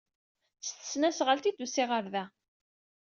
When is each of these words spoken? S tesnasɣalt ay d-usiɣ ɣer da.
S 0.67 0.69
tesnasɣalt 0.73 1.45
ay 1.49 1.53
d-usiɣ 1.53 1.89
ɣer 1.91 2.05
da. 2.13 2.23